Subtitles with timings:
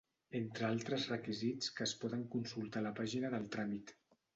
[0.37, 3.99] Entre altres requisits que es poden consultar a la pàgina del tràmit.